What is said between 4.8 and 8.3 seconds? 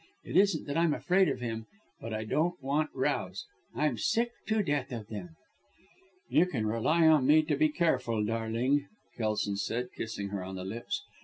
of them!" "You can rely on me to be careful,